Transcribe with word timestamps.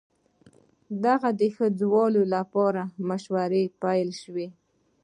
د 1.01 1.03
هغه 1.13 1.29
د 1.39 1.41
ښخولو 1.55 2.21
لپاره 2.35 2.81
مشورې 3.09 3.63
پيل 3.81 4.09
سوې 4.21 4.47